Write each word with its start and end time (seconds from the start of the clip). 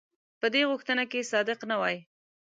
په 0.39 0.47
دې 0.53 0.61
غوښتنه 0.69 1.03
کې 1.11 1.29
صادق 1.31 1.59
نه 1.69 1.75
وای. 1.81 1.97